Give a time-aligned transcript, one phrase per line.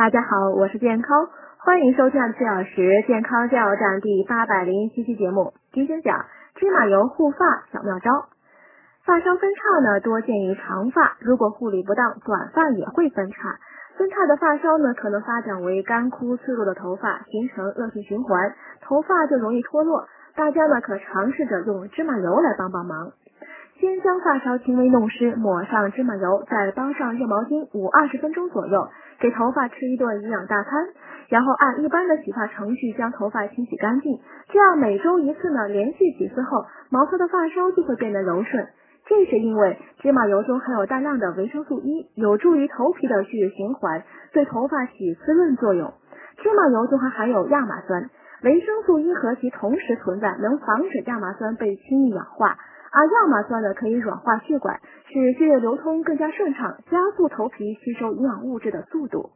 [0.00, 1.28] 大家好，我是健康，
[1.58, 5.52] 欢迎收听四小时健康加油站第八百零七期节目。
[5.74, 7.36] 今天讲芝麻油护发
[7.70, 8.30] 小妙招。
[9.04, 13.36] 发梢分叉呢，多见于长发，如果护理不当，短发也会分叉。
[13.98, 20.06] 分叉的发梢呢，可能发展为干枯脆弱的头发，形成恶性循环，头发就容易脱落。
[20.34, 23.12] 大家呢，可尝试着用芝麻油来帮帮忙。
[23.78, 28.88] 先将发梢轻微弄湿，抹上芝麻油，再包上热毛巾捂二十分钟左右，
[29.20, 30.72] 给头发吃一顿营养大餐。
[31.28, 34.18] 然后按一般的洗发程序将头发清洗干净。
[34.48, 38.66] 这样每周一次呢，连续几次后，毛糙的发梢就会变得柔顺。
[39.06, 44.02] 这是因为芝麻油中含有大量的维生素 E，有助于头皮的血液循环，
[44.32, 45.92] 对头发起滋润作用。
[46.38, 48.10] 芝麻油中还含有亚麻酸，
[48.42, 52.56] 维生素 E 和其同时存在，能防止亚麻酸被轻易氧化。
[52.92, 54.80] 而亚麻酸呢，可以软化血管，
[55.12, 59.30] 使血液流通更加顺畅，加速头皮吸收营养物质的速度。